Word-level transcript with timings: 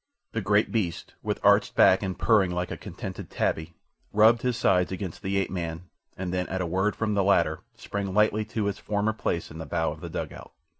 The 0.31 0.41
great 0.41 0.71
beast, 0.71 1.13
with 1.21 1.39
arched 1.43 1.75
back 1.75 2.01
and 2.01 2.17
purring 2.17 2.49
like 2.49 2.71
a 2.71 2.75
contented 2.75 3.29
tabby, 3.29 3.75
rubbed 4.11 4.41
his 4.41 4.57
sides 4.57 4.91
against 4.91 5.21
the 5.21 5.37
ape 5.37 5.51
man, 5.51 5.89
and 6.17 6.33
then 6.33 6.47
at 6.49 6.59
a 6.59 6.65
word 6.65 6.95
from 6.95 7.13
the 7.13 7.23
latter 7.23 7.61
sprang 7.75 8.11
lightly 8.11 8.43
to 8.45 8.65
his 8.65 8.79
former 8.79 9.13
place 9.13 9.51
in 9.51 9.59
the 9.59 9.67
bow 9.67 9.91
of 9.91 10.01
the 10.01 10.09
dugout. 10.09 10.53